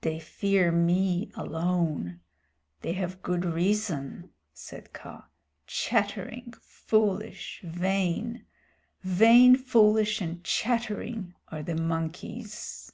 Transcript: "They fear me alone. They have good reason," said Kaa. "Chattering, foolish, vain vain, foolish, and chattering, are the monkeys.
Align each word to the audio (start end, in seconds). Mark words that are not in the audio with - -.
"They 0.00 0.18
fear 0.20 0.72
me 0.72 1.30
alone. 1.34 2.20
They 2.80 2.94
have 2.94 3.20
good 3.20 3.44
reason," 3.44 4.30
said 4.54 4.94
Kaa. 4.94 5.28
"Chattering, 5.66 6.54
foolish, 6.62 7.60
vain 7.62 8.46
vain, 9.02 9.54
foolish, 9.54 10.22
and 10.22 10.42
chattering, 10.44 11.34
are 11.48 11.62
the 11.62 11.74
monkeys. 11.76 12.90